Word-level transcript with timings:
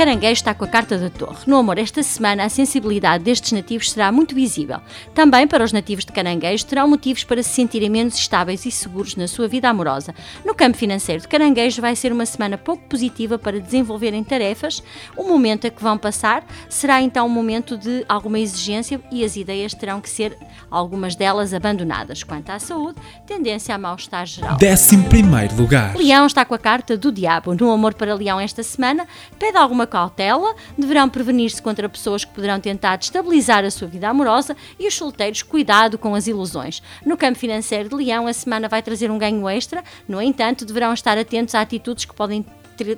Caranguejo 0.00 0.32
está 0.32 0.54
com 0.54 0.64
a 0.64 0.66
carta 0.66 0.96
da 0.96 1.10
torre. 1.10 1.40
No 1.46 1.58
amor, 1.58 1.76
esta 1.76 2.02
semana 2.02 2.44
a 2.44 2.48
sensibilidade 2.48 3.22
destes 3.22 3.52
nativos 3.52 3.90
será 3.90 4.10
muito 4.10 4.34
visível. 4.34 4.80
Também 5.14 5.46
para 5.46 5.62
os 5.62 5.74
nativos 5.74 6.06
de 6.06 6.12
Caranguejo 6.12 6.64
terão 6.64 6.88
motivos 6.88 7.22
para 7.22 7.42
se 7.42 7.50
sentirem 7.50 7.90
menos 7.90 8.14
estáveis 8.14 8.64
e 8.64 8.70
seguros 8.70 9.14
na 9.14 9.28
sua 9.28 9.46
vida 9.46 9.68
amorosa. 9.68 10.14
No 10.42 10.54
campo 10.54 10.78
financeiro 10.78 11.20
de 11.20 11.28
Caranguejo 11.28 11.82
vai 11.82 11.94
ser 11.94 12.14
uma 12.14 12.24
semana 12.24 12.56
pouco 12.56 12.82
positiva 12.84 13.38
para 13.38 13.60
desenvolverem 13.60 14.24
tarefas. 14.24 14.82
O 15.18 15.24
momento 15.24 15.66
a 15.66 15.70
que 15.70 15.82
vão 15.82 15.98
passar 15.98 16.46
será 16.66 17.02
então 17.02 17.26
um 17.26 17.28
momento 17.28 17.76
de 17.76 18.02
alguma 18.08 18.38
exigência 18.38 18.98
e 19.12 19.22
as 19.22 19.36
ideias 19.36 19.74
terão 19.74 20.00
que 20.00 20.08
ser, 20.08 20.34
algumas 20.70 21.14
delas, 21.14 21.52
abandonadas. 21.52 22.22
Quanto 22.22 22.48
à 22.48 22.58
saúde, 22.58 22.98
tendência 23.26 23.74
a 23.74 23.76
mal-estar 23.76 24.24
geral. 24.24 24.56
11 24.62 25.54
lugar. 25.60 25.94
Leão 25.94 26.24
está 26.24 26.42
com 26.42 26.54
a 26.54 26.58
carta 26.58 26.96
do 26.96 27.12
diabo. 27.12 27.54
No 27.54 27.70
amor 27.70 27.92
para 27.92 28.14
Leão 28.14 28.40
esta 28.40 28.62
semana, 28.62 29.06
pede 29.38 29.58
alguma 29.58 29.89
cautela, 29.90 30.54
deverão 30.78 31.08
prevenir-se 31.08 31.60
contra 31.60 31.88
pessoas 31.88 32.24
que 32.24 32.32
poderão 32.32 32.58
tentar 32.58 32.96
destabilizar 32.96 33.64
a 33.64 33.70
sua 33.70 33.86
vida 33.86 34.08
amorosa 34.08 34.56
e 34.78 34.88
os 34.88 34.94
solteiros, 34.94 35.42
cuidado 35.42 35.98
com 35.98 36.14
as 36.14 36.26
ilusões. 36.26 36.82
No 37.04 37.16
campo 37.16 37.38
financeiro 37.38 37.90
de 37.90 37.94
Leão, 37.96 38.26
a 38.26 38.32
semana 38.32 38.68
vai 38.68 38.82
trazer 38.82 39.10
um 39.10 39.18
ganho 39.18 39.46
extra, 39.48 39.84
no 40.08 40.22
entanto, 40.22 40.64
deverão 40.64 40.94
estar 40.94 41.18
atentos 41.18 41.54
a 41.54 41.60
atitudes 41.60 42.06
que 42.06 42.14
podem 42.14 42.42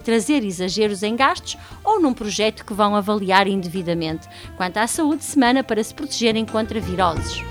trazer 0.05 0.45
exageros 0.45 1.03
em 1.03 1.17
gastos 1.17 1.57
ou 1.83 2.01
num 2.01 2.15
projeto 2.15 2.65
que 2.65 2.75
vão 2.75 2.95
avaliar 2.95 3.49
indevidamente. 3.49 4.29
Quanto 4.57 4.77
à 4.77 4.87
saúde, 4.87 5.25
semana 5.25 5.65
para 5.65 5.83
se 5.83 5.93
protegerem 5.93 6.47
contra 6.47 6.79
viroses. 6.79 7.43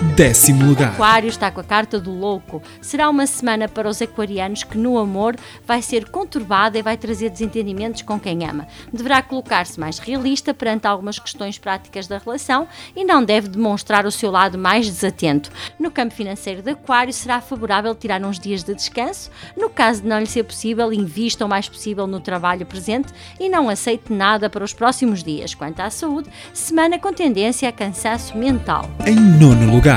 Décimo 0.00 0.64
lugar. 0.64 0.94
Aquário 0.94 1.28
está 1.28 1.50
com 1.50 1.60
a 1.60 1.64
carta 1.64 2.00
do 2.00 2.10
louco. 2.10 2.62
Será 2.80 3.10
uma 3.10 3.26
semana 3.26 3.68
para 3.68 3.86
os 3.86 4.00
aquarianos 4.00 4.64
que 4.64 4.78
no 4.78 4.96
amor 4.96 5.36
vai 5.66 5.82
ser 5.82 6.08
conturbada 6.08 6.78
e 6.78 6.82
vai 6.82 6.96
trazer 6.96 7.28
desentendimentos 7.28 8.00
com 8.00 8.18
quem 8.18 8.48
ama. 8.48 8.66
Deverá 8.90 9.20
colocar-se 9.20 9.78
mais 9.78 9.98
realista 9.98 10.54
perante 10.54 10.86
algumas 10.86 11.18
questões 11.18 11.58
práticas 11.58 12.06
da 12.06 12.16
relação 12.16 12.66
e 12.96 13.04
não 13.04 13.22
deve 13.22 13.48
demonstrar 13.48 14.06
o 14.06 14.10
seu 14.10 14.30
lado 14.30 14.56
mais 14.56 14.86
desatento. 14.86 15.50
No 15.78 15.90
campo 15.90 16.14
financeiro 16.14 16.62
de 16.62 16.70
Aquário 16.70 17.12
será 17.12 17.42
favorável 17.42 17.94
tirar 17.94 18.22
uns 18.24 18.38
dias 18.38 18.64
de 18.64 18.74
descanso. 18.74 19.30
No 19.54 19.68
caso 19.68 20.00
de 20.00 20.08
não 20.08 20.18
lhe 20.18 20.26
ser 20.26 20.44
possível, 20.44 20.90
invista 20.94 21.44
o 21.44 21.48
mais 21.48 21.68
possível 21.68 22.06
no 22.06 22.20
trabalho 22.20 22.64
presente 22.64 23.12
e 23.38 23.50
não 23.50 23.68
aceite 23.68 24.10
nada 24.10 24.48
para 24.48 24.64
os 24.64 24.72
próximos 24.72 25.22
dias. 25.22 25.54
Quanto 25.54 25.80
à 25.80 25.90
saúde, 25.90 26.30
semana 26.54 26.98
com 26.98 27.12
tendência 27.12 27.68
a 27.68 27.72
cansaço 27.72 28.34
mental. 28.38 28.88
Em 29.06 29.14
nono 29.14 29.70
lugar. 29.70 29.89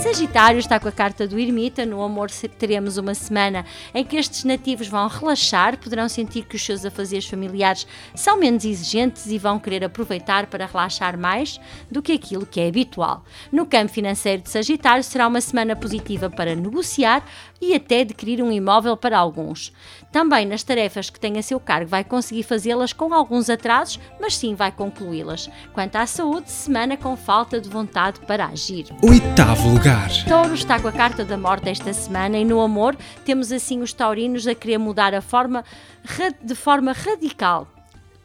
Sagitário 0.00 0.60
está 0.60 0.78
com 0.78 0.86
a 0.86 0.92
carta 0.92 1.26
do 1.26 1.36
ermita. 1.36 1.84
No 1.84 2.00
amor 2.02 2.30
teremos 2.30 2.96
uma 2.96 3.14
semana 3.14 3.66
em 3.92 4.04
que 4.04 4.16
estes 4.16 4.44
nativos 4.44 4.86
vão 4.86 5.08
relaxar, 5.08 5.76
poderão 5.76 6.08
sentir 6.08 6.44
que 6.44 6.54
os 6.54 6.64
seus 6.64 6.84
afazeres 6.84 7.26
familiares 7.26 7.84
são 8.14 8.38
menos 8.38 8.64
exigentes 8.64 9.26
e 9.26 9.38
vão 9.38 9.58
querer 9.58 9.82
aproveitar 9.82 10.46
para 10.46 10.66
relaxar 10.66 11.18
mais 11.18 11.60
do 11.90 12.00
que 12.00 12.12
aquilo 12.12 12.46
que 12.46 12.60
é 12.60 12.68
habitual. 12.68 13.24
No 13.50 13.66
campo 13.66 13.92
financeiro 13.92 14.42
de 14.42 14.50
Sagitário 14.50 15.02
será 15.02 15.26
uma 15.26 15.40
semana 15.40 15.74
positiva 15.74 16.30
para 16.30 16.54
negociar 16.54 17.24
e 17.60 17.74
até 17.74 18.02
adquirir 18.02 18.40
um 18.42 18.52
imóvel 18.52 18.96
para 18.96 19.18
alguns. 19.18 19.72
Também 20.12 20.46
nas 20.46 20.62
tarefas 20.62 21.10
que 21.10 21.20
tem 21.20 21.38
a 21.38 21.42
seu 21.42 21.58
cargo 21.58 21.90
vai 21.90 22.04
conseguir 22.04 22.44
fazê-las 22.44 22.92
com 22.92 23.12
alguns 23.12 23.50
atrasos, 23.50 23.98
mas 24.20 24.36
sim 24.36 24.54
vai 24.54 24.70
concluí-las. 24.72 25.50
Quanto 25.72 25.96
à 25.96 26.06
saúde, 26.06 26.50
semana 26.50 26.96
com 26.96 27.16
falta 27.16 27.60
de 27.60 27.68
vontade 27.68 28.20
para 28.20 28.46
agir. 28.46 28.86
Oitavo 29.40 29.70
lugar. 29.70 30.10
Touro 30.28 30.52
está 30.52 30.78
com 30.78 30.86
a 30.86 30.92
carta 30.92 31.24
da 31.24 31.38
morte 31.38 31.70
esta 31.70 31.94
semana 31.94 32.36
e 32.36 32.44
no 32.44 32.60
amor 32.60 32.94
temos 33.24 33.50
assim 33.50 33.80
os 33.80 33.90
taurinos 33.90 34.46
a 34.46 34.54
querer 34.54 34.76
mudar 34.76 35.14
a 35.14 35.22
forma 35.22 35.64
de 36.42 36.54
forma 36.54 36.92
radical 36.92 37.66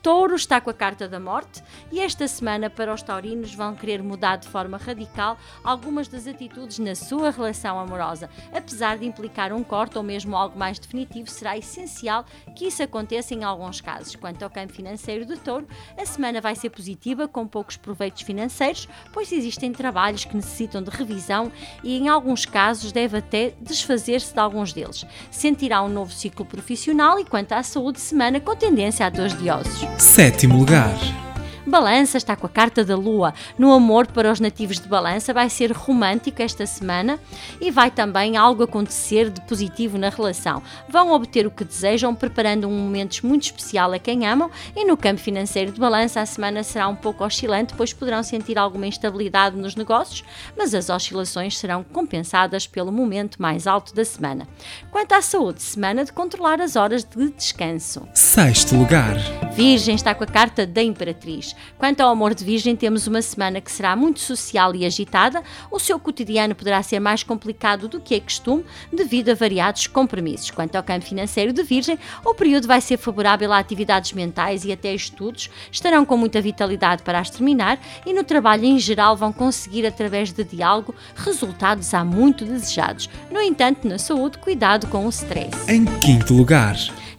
Touro 0.06 0.36
está 0.36 0.62
com 0.62 0.70
a 0.70 0.74
carta 0.74 1.08
da 1.08 1.20
morte 1.20 1.64
e 1.92 2.00
esta 2.00 2.28
semana 2.28 2.70
para 2.70 2.94
os 2.94 3.02
taurinos 3.02 3.56
vão 3.56 3.74
querer 3.74 4.04
mudar 4.04 4.36
de 4.36 4.48
forma 4.48 4.78
radical 4.78 5.36
algumas 5.64 6.08
das 6.08 6.28
atitudes 6.28 6.78
na 6.78 6.94
sua 6.94 7.32
relação 7.32 7.80
amorosa. 7.80 8.30
Apesar 8.54 9.00
de 9.00 9.08
implicar 9.08 9.52
um 9.52 9.64
corte 9.64 9.98
ou 9.98 10.04
mesmo 10.04 10.38
algo 10.38 10.60
mais 10.60 10.78
definitivo, 10.78 11.28
será 11.28 11.58
essencial 11.58 12.24
que 12.56 12.68
isso 12.68 12.84
aconteça 12.84 13.34
em 13.34 13.44
alguns 13.44 13.82
casos. 13.82 14.16
Quanto 14.16 14.44
ao 14.44 14.50
campo 14.52 14.74
financeiro 14.74 15.26
de 15.26 15.38
Touro, 15.38 15.68
a 15.98 16.06
semana 16.06 16.40
vai 16.40 16.54
ser 16.54 16.70
positiva 16.70 17.28
com 17.28 17.48
poucos 17.48 17.76
proveitos 17.76 18.22
financeiros, 18.22 18.88
pois 19.12 19.32
existem 19.32 19.74
trabalhos 19.74 20.24
que 20.24 20.36
necessitam 20.36 20.84
de 20.84 20.92
revisão 20.92 21.52
e 21.84 21.98
em 21.98 22.10
alguns 22.10 22.46
casos 22.46 22.92
deve 22.92 23.18
até 23.18 23.56
desfazer-se 23.60 24.36
de 24.36 24.40
alguns 24.40 24.72
deles. 24.72 25.04
Sentirá 25.32 25.82
um 25.82 25.90
novo 25.90 26.12
ciclo 26.12 26.46
profissional 26.46 27.20
e 27.20 27.26
quanto 27.26 27.54
à 27.54 27.64
saúde, 27.64 28.00
semana 28.00 28.40
com 28.40 28.56
tendência 28.56 29.04
a 29.08 29.10
dores 29.10 29.36
de 29.36 29.50
ossos. 29.50 29.95
Sétimo 29.98 30.58
lugar. 30.58 31.25
Balança 31.66 32.18
está 32.18 32.36
com 32.36 32.46
a 32.46 32.50
carta 32.50 32.86
da 32.86 32.96
lua. 32.96 33.34
No 33.58 33.74
amor 33.74 34.06
para 34.08 34.32
os 34.32 34.40
nativos 34.40 34.80
de 34.80 34.88
Balança 34.88 35.34
vai 35.34 35.50
ser 35.50 35.72
romântico 35.72 36.42
esta 36.42 36.66
semana 36.66 37.20
e 37.60 37.72
vai 37.72 37.90
também 37.90 38.38
algo 38.38 38.64
acontecer 38.64 39.30
de 39.30 39.42
positivo 39.42 39.98
na 39.98 40.10
relação. 40.10 40.62
Vão 40.88 41.12
obter 41.12 41.48
o 41.48 41.52
que 41.52 41.64
desejam, 41.64 42.14
preparando 42.14 42.68
um 42.68 42.78
momento 42.78 43.26
muito 43.26 43.44
especial 43.44 43.92
a 43.94 44.00
quem 44.00 44.28
amam 44.28 44.52
e 44.76 44.86
no 44.86 44.96
campo 44.96 45.20
financeiro 45.20 45.72
de 45.72 45.80
Balança 45.80 46.22
a 46.22 46.26
semana 46.26 46.62
será 46.64 46.88
um 46.88 46.96
pouco 46.96 47.24
oscilante, 47.24 47.74
pois 47.76 47.94
poderão 47.94 48.22
sentir 48.22 48.58
alguma 48.58 48.88
instabilidade 48.88 49.56
nos 49.56 49.76
negócios, 49.76 50.24
mas 50.56 50.76
as 50.76 50.90
oscilações 50.90 51.58
serão 51.58 51.84
compensadas 51.84 52.68
pelo 52.68 52.92
momento 52.92 53.42
mais 53.42 53.66
alto 53.66 53.94
da 53.96 54.06
semana. 54.06 54.48
Quanto 54.92 55.14
à 55.14 55.22
saúde, 55.22 55.62
semana 55.62 56.06
de 56.06 56.14
controlar 56.14 56.62
as 56.62 56.76
horas 56.76 57.04
de 57.04 57.32
descanso. 57.32 58.08
Sexto 58.14 58.76
lugar. 58.76 59.16
Virgem 59.56 59.96
está 59.96 60.14
com 60.14 60.24
a 60.24 60.28
carta 60.28 60.68
da 60.68 60.84
Imperatriz. 60.84 61.55
Quanto 61.78 62.02
ao 62.02 62.10
amor 62.10 62.34
de 62.34 62.44
Virgem, 62.44 62.76
temos 62.76 63.08
uma 63.08 63.22
semana 63.22 63.62
que 63.62 63.72
será 63.72 63.96
muito 63.96 64.20
social 64.20 64.76
e 64.76 64.86
agitada. 64.86 65.44
O 65.72 65.80
seu 65.80 66.00
cotidiano 66.00 66.56
poderá 66.56 66.82
ser 66.82 67.00
mais 67.00 67.24
complicado 67.24 67.88
do 67.88 68.00
que 68.00 68.16
é 68.16 68.20
costume, 68.20 68.66
devido 68.92 69.30
a 69.30 69.36
variados 69.36 69.88
compromissos. 69.88 70.52
Quanto 70.52 70.76
ao 70.76 70.84
campo 70.84 71.06
financeiro 71.06 71.54
de 71.54 71.64
Virgem, 71.64 71.98
o 72.24 72.34
período 72.34 72.68
vai 72.68 72.82
ser 72.82 72.98
favorável 72.98 73.52
a 73.54 73.60
atividades 73.60 74.14
mentais 74.14 74.66
e 74.66 74.72
até 74.72 74.94
estudos. 74.94 75.50
Estarão 75.72 76.06
com 76.06 76.18
muita 76.18 76.42
vitalidade 76.42 77.04
para 77.04 77.20
as 77.20 77.30
terminar 77.30 77.80
e 78.06 78.14
no 78.14 78.24
trabalho 78.24 78.66
em 78.66 78.80
geral 78.80 79.16
vão 79.16 79.32
conseguir, 79.32 79.86
através 79.86 80.32
de 80.32 80.44
diálogo, 80.44 80.96
resultados 81.16 81.94
há 81.94 82.04
muito 82.04 82.46
desejados. 82.46 83.10
No 83.32 83.42
entanto, 83.42 83.88
na 83.88 83.98
saúde, 83.98 84.38
cuidado 84.38 84.88
com 84.88 85.06
o 85.06 85.10
stress. 85.10 85.70
Em 85.70 85.86
quinto 86.00 86.34
lugar. 86.34 86.76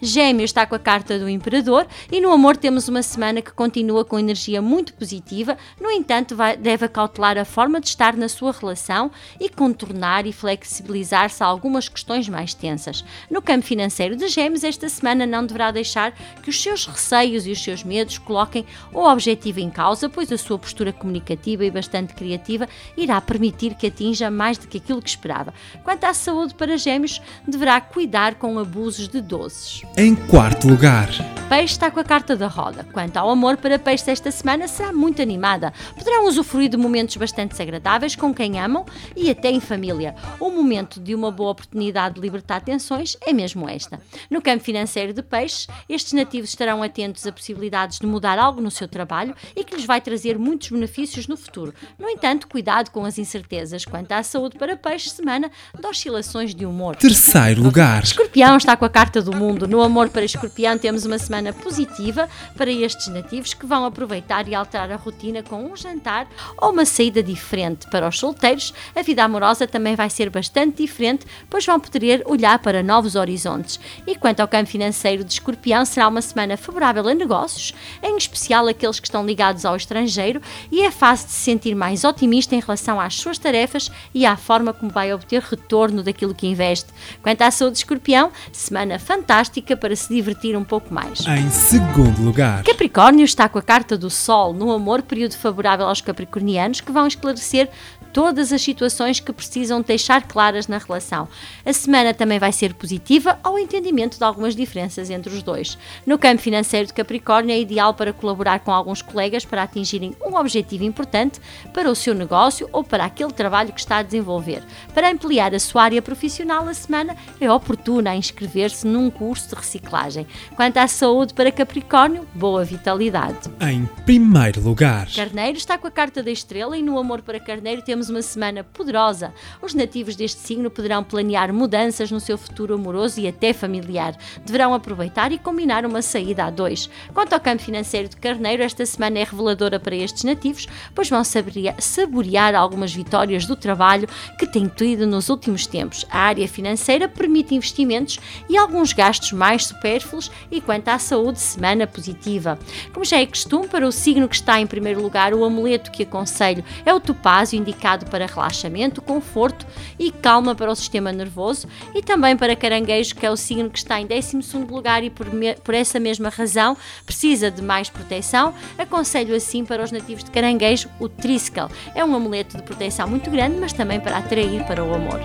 Gêmeo 0.07 0.45
está 0.45 0.65
com 0.65 0.77
a 0.77 0.79
carta 0.79 1.19
do 1.19 1.29
Imperador 1.29 1.85
e 2.13 2.21
no 2.21 2.31
amor 2.31 2.57
temos 2.57 2.87
uma 2.87 3.03
semana 3.03 3.43
que 3.43 3.51
continua 3.51 4.05
com 4.05 4.19
energia 4.19 4.63
muito 4.63 4.95
positiva, 4.95 5.59
no 5.81 5.91
entanto, 5.91 6.37
vai, 6.37 6.57
deve 6.57 6.89
cautelar 6.89 7.37
a 7.37 7.45
forma 7.45 7.81
de 7.81 7.89
estar 7.89 8.17
na 8.17 8.29
sua 8.29 8.53
relação 8.53 9.11
e 9.41 9.49
contornar 9.49 10.25
e 10.25 10.33
flexibilizar-se 10.33 11.43
a 11.43 11.47
algumas 11.47 11.89
questões 11.89 12.29
mais 12.29 12.55
tensas. 12.55 13.05
No 13.29 13.43
campo 13.43 13.67
financeiro 13.67 14.15
de 14.15 14.29
Gêmeos, 14.29 14.63
esta 14.63 14.89
semana 14.89 15.27
não 15.27 15.45
deverá 15.45 15.73
deixar 15.73 16.13
que 16.41 16.51
os 16.51 16.63
seus 16.63 16.87
receios 16.87 17.45
e 17.45 17.51
os 17.51 17.63
seus 17.63 17.83
medos 17.83 18.17
coloquem 18.19 18.65
o 18.93 19.01
objetivo 19.01 19.59
em 19.59 19.69
causa, 19.69 20.09
pois 20.09 20.31
a 20.31 20.39
sua 20.39 20.59
postura 20.59 20.93
comunicativa 20.93 21.65
e 21.65 21.71
bastante 21.71 22.15
criativa 22.15 22.69
irá 22.97 23.21
permitir 23.21 23.75
que 23.75 23.89
atinja 23.89 24.31
mais 24.31 24.57
do 24.57 24.69
que 24.69 24.79
aquilo 24.79 25.03
que 25.03 25.11
esperava. 25.11 25.53
Quanto 25.83 26.05
à 26.05 26.15
saúde 26.15 26.55
para 26.55 26.79
Gêmeos, 26.79 27.21
deverá 27.47 27.81
cuidar 27.81 28.37
com 28.37 28.57
abusos 28.57 29.09
de 29.09 29.21
doses. 29.21 29.83
Em 29.99 30.15
quarto 30.15 30.69
lugar. 30.69 31.36
Peixe 31.49 31.75
está 31.75 31.93
com 31.93 32.01
a 32.01 32.05
carta 32.05 32.35
da 32.35 32.49
roda. 32.49 32.85
Quanto 32.93 33.17
ao 33.17 33.31
amor 33.31 33.57
para 33.57 33.79
Peixe 33.79 34.11
esta 34.11 34.33
semana, 34.33 34.67
será 34.67 34.93
muito 34.93 35.23
animada. 35.23 35.73
Poderão 35.97 36.27
usufruir 36.27 36.69
de 36.69 36.77
momentos 36.77 37.17
bastante 37.17 37.63
agradáveis 37.63 38.17
com 38.17 38.35
quem 38.35 38.59
amam 38.59 38.85
e 39.15 39.31
até 39.31 39.49
em 39.49 39.61
família. 39.61 40.17
O 40.41 40.51
momento 40.51 40.99
de 40.99 41.15
uma 41.15 41.31
boa 41.31 41.53
oportunidade 41.53 42.17
de 42.17 42.21
libertar 42.21 42.63
tensões 42.63 43.17
é 43.25 43.33
mesmo 43.33 43.69
esta. 43.69 44.01
No 44.29 44.43
campo 44.43 44.65
financeiro 44.65 45.13
de 45.13 45.23
Peixe, 45.23 45.69
estes 45.89 46.15
nativos 46.15 46.49
estarão 46.49 46.83
atentos 46.83 47.25
a 47.25 47.31
possibilidades 47.31 48.01
de 48.01 48.09
mudar 48.09 48.41
algo 48.41 48.61
no 48.61 48.71
seu 48.71 48.89
trabalho 48.89 49.33
e 49.55 49.63
que 49.63 49.77
lhes 49.77 49.85
vai 49.85 50.01
trazer 50.01 50.37
muitos 50.37 50.71
benefícios 50.71 51.29
no 51.29 51.37
futuro. 51.37 51.73
No 51.97 52.09
entanto, 52.09 52.49
cuidado 52.49 52.91
com 52.91 53.05
as 53.05 53.19
incertezas 53.19 53.85
quanto 53.85 54.11
à 54.11 54.23
saúde 54.25 54.59
para 54.59 54.77
Peixe, 54.77 55.11
semana 55.11 55.49
de 55.79 55.87
oscilações 55.87 56.53
de 56.53 56.67
humor. 56.67 56.97
Terceiro 56.97 57.63
lugar. 57.63 58.03
Escorpião 58.03 58.57
está 58.57 58.77
com 58.77 58.85
a 58.85 58.91
carta 58.91 59.23
do 59.23 59.35
mundo. 59.35 59.69
No 59.69 59.81
amor 59.81 60.09
para 60.09 60.25
escorpião, 60.25 60.77
temos 60.77 61.07
uma 61.07 61.19
semana 61.19 61.36
positiva 61.53 62.29
para 62.57 62.71
estes 62.71 63.09
nativos 63.09 63.55
que 63.55 63.67
vão 63.67 63.85
aproveitar 63.85 64.49
e 64.49 64.55
alterar 64.55 64.91
a 64.91 64.97
rotina 64.97 65.43
com 65.43 65.65
um 65.65 65.77
jantar 65.77 66.27
ou 66.59 66.71
uma 66.71 66.85
saída 66.85 67.23
diferente. 67.23 67.87
Para 67.91 68.09
os 68.09 68.19
solteiros, 68.19 68.73
a 68.95 69.03
vida 69.03 69.25
amorosa 69.25 69.67
também 69.67 69.95
vai 69.95 70.11
ser 70.11 70.31
bastante 70.31 70.83
diferente, 70.83 71.27
pois 71.49 71.65
vão 71.65 71.79
poder 71.79 72.23
olhar 72.27 72.59
para 72.59 72.83
novos 72.83 73.15
horizontes. 73.15 73.79
E 74.07 74.17
quanto 74.17 74.41
ao 74.41 74.49
campo 74.49 74.71
financeiro 74.71 75.25
de 75.25 75.33
escorpião, 75.33 75.85
será 75.85 76.09
uma 76.09 76.23
semana 76.23 76.57
favorável 76.57 77.07
a 77.09 77.15
negócios, 77.15 77.75
em 78.03 78.17
especial 78.17 78.67
aqueles 78.69 79.01
que 79.01 79.07
estão 79.07 79.25
ligados 79.25 79.65
ao 79.65 79.77
estrangeiro, 79.77 80.41
e 80.71 80.83
é 80.83 80.91
fácil 80.91 81.27
de 81.27 81.33
se 81.33 81.41
sentir 81.41 81.75
mais 81.75 82.05
otimista 82.05 82.55
em 82.55 82.61
relação 82.61 83.01
às 83.01 83.15
suas 83.15 83.39
tarefas 83.39 83.91
e 84.15 84.25
à 84.25 84.37
forma 84.37 84.73
como 84.73 84.91
vai 84.91 85.13
obter 85.13 85.43
retorno 85.43 86.03
daquilo 86.03 86.35
que 86.35 86.47
investe. 86.47 86.91
Quanto 87.23 87.43
à 87.43 87.51
saúde 87.51 87.75
de 87.75 87.79
escorpião, 87.81 88.31
semana 88.53 88.99
fantástica 88.99 89.77
para 89.77 89.95
se 89.95 90.13
divertir 90.13 90.57
um 90.57 90.65
pouco 90.65 90.93
mais. 90.93 91.26
Em 91.29 91.51
segundo 91.51 92.23
lugar, 92.23 92.63
Capricórnio 92.63 93.25
está 93.25 93.49
com 93.49 93.59
a 93.59 93.63
carta 93.63 93.99
do 93.99 94.09
Sol 94.09 94.53
no 94.53 94.71
amor, 94.71 95.03
período 95.03 95.37
favorável 95.37 95.85
aos 95.89 96.01
capricornianos 96.01 96.81
que 96.81 96.93
vão 96.93 97.05
esclarecer 97.05 97.69
todas 98.17 98.51
as 98.51 98.63
situações 98.63 99.21
que 99.21 99.31
precisam 99.31 99.83
deixar 99.83 100.27
claras 100.27 100.67
na 100.67 100.79
relação. 100.79 101.29
A 101.67 101.73
semana 101.75 102.15
também 102.15 102.39
vai 102.39 102.51
ser 102.51 102.73
positiva 102.73 103.39
ao 103.45 103.59
entendimento 103.59 104.17
de 104.17 104.25
algumas 104.25 104.57
diferenças 104.57 105.11
entre 105.11 105.35
os 105.35 105.43
dois. 105.43 105.77
No 106.07 106.17
campo 106.17 106.41
financeiro 106.41 106.87
de 106.87 106.95
Capricórnio 106.95 107.53
é 107.53 107.61
ideal 107.61 107.93
para 107.93 108.15
colaborar 108.15 108.61
com 108.61 108.73
alguns 108.73 109.03
colegas 109.03 109.45
para 109.45 109.65
atingirem 109.65 110.17
um 110.27 110.35
objetivo 110.35 110.83
importante 110.83 111.39
para 111.75 111.91
o 111.91 111.95
seu 111.95 112.15
negócio 112.15 112.67
ou 112.73 112.83
para 112.83 113.05
aquele 113.05 113.33
trabalho 113.35 113.71
que 113.71 113.81
está 113.81 113.99
a 113.99 114.03
desenvolver. 114.03 114.63
Para 114.95 115.11
ampliar 115.11 115.55
a 115.55 115.61
sua 115.61 115.83
área 115.83 116.01
profissional, 116.01 116.67
a 116.67 116.73
semana 116.73 117.15
é 117.39 117.53
oportuna 117.53 118.13
a 118.13 118.17
inscrever-se 118.17 118.87
num 118.87 119.11
curso 119.11 119.51
de 119.51 119.57
reciclagem. 119.57 120.27
Quanto 120.55 120.79
à 120.79 120.89
saúde 120.89 121.35
para 121.35 121.53
Capricórnio, 121.53 122.27
boa 122.35 122.65
vitalidade. 122.65 123.51
em 123.61 123.85
primeiro 124.07 124.63
lugar, 124.63 125.07
Carneiro 125.15 125.59
está 125.59 125.77
com 125.77 125.87
a 125.87 125.91
carta 125.91 126.23
da 126.23 126.31
estrela 126.31 126.79
e 126.79 126.83
no 126.83 126.99
amor 126.99 127.21
para 127.21 127.39
Carneiro 127.39 127.83
temos 127.83 128.06
uma 128.09 128.23
semana 128.23 128.65
poderosa. 128.65 129.33
Os 129.63 129.75
nativos 129.75 130.17
deste 130.17 130.41
signo 130.41 130.71
poderão 130.71 131.03
planear 131.03 131.53
mudanças 131.53 132.11
no 132.11 132.21
seu 132.21 132.37
futuro 132.37 132.75
amoroso 132.75 133.21
e 133.21 133.29
até 133.29 133.53
familiar. 133.53 134.17
Deverão 134.45 134.75
aproveitar 134.75 135.33
e 135.33 135.39
combinar 135.39 135.85
uma 135.85 136.03
saída 136.03 136.45
a 136.45 136.51
dois. 136.51 136.89
Quanto 137.13 137.33
ao 137.33 137.41
campo 137.41 137.63
financeiro 137.63 138.09
de 138.09 138.17
Carneiro, 138.17 138.63
esta 138.63 138.85
semana 138.87 139.19
é 139.19 139.25
reveladora 139.25 139.79
para 139.79 139.97
estes 139.97 140.25
nativos, 140.25 140.67
pois 140.95 141.09
vão 141.09 141.23
saborear, 141.25 142.55
algumas 142.55 142.95
vitórias 142.95 143.47
do 143.47 143.57
trabalho 143.57 144.09
que 144.39 144.47
têm 144.47 144.69
tido 144.69 145.07
nos 145.07 145.29
últimos 145.29 145.67
tempos. 145.67 146.05
A 146.11 146.21
área 146.21 146.49
financeira 146.49 147.09
permite 147.09 147.55
investimentos 147.55 148.19
e 148.49 148.57
alguns 148.57 148.93
gastos 148.93 149.33
mais 149.33 149.67
supérfluos 149.67 150.31
e 150.51 150.61
quanto 150.61 150.89
à 150.89 150.99
saúde, 150.99 151.39
semana 151.39 151.87
positiva. 151.87 152.59
Como 152.93 153.05
já 153.05 153.21
é 153.21 153.27
costume, 153.27 153.69
para 153.69 153.87
o 153.87 153.93
signo 153.93 154.29
que 154.29 154.35
está 154.35 154.61
em 154.61 154.67
primeiro 154.67 155.03
lugar, 155.03 155.35
o 155.35 155.45
amuleto 155.45 155.91
que 155.91 156.03
aconselho 156.03 156.65
é 156.85 156.93
o 156.93 157.01
topázio, 157.01 157.59
indicado 157.97 158.07
para 158.07 158.27
relaxamento, 158.27 159.01
conforto 159.01 159.67
e 159.99 160.11
calma 160.11 160.55
para 160.55 160.71
o 160.71 160.75
sistema 160.75 161.13
nervoso, 161.13 161.67
e 161.95 162.03
também 162.03 162.37
para 162.37 162.55
caranguejo, 162.55 163.15
que 163.15 163.25
é 163.25 163.31
o 163.31 163.37
signo 163.37 163.71
que 163.71 163.79
está 163.79 164.01
em 164.01 164.07
12º 164.07 164.71
lugar 164.71 165.03
e 165.03 165.11
por, 165.11 165.33
me- 165.33 165.55
por 165.57 165.75
essa 165.75 165.99
mesma 165.99 166.29
razão 166.29 166.77
precisa 167.05 167.51
de 167.51 167.63
mais 167.63 167.89
proteção. 167.89 168.53
Aconselho 168.79 169.35
assim 169.35 169.65
para 169.65 169.83
os 169.83 169.91
nativos 169.91 170.25
de 170.25 170.31
caranguejo 170.31 170.89
o 171.01 171.09
Triskel. 171.09 171.69
É 171.95 172.05
um 172.05 172.15
amuleto 172.15 172.57
de 172.57 172.63
proteção 172.63 173.09
muito 173.09 173.31
grande, 173.31 173.57
mas 173.59 173.73
também 173.73 173.99
para 173.99 174.19
atrair 174.19 174.65
para 174.65 174.85
o 174.85 174.95
amor. 174.95 175.21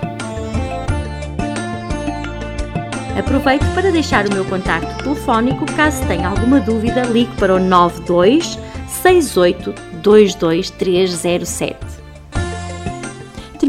Aproveito 3.18 3.66
para 3.76 3.92
deixar 3.92 4.26
o 4.26 4.34
meu 4.34 4.46
contacto 4.46 5.04
telefónico. 5.04 5.66
Caso 5.76 6.06
tenha 6.08 6.30
alguma 6.30 6.60
dúvida, 6.62 7.02
ligue 7.04 7.36
para 7.36 7.56
o 7.56 7.60
92 7.60 8.58
68 9.04 9.74
22307. 10.02 12.01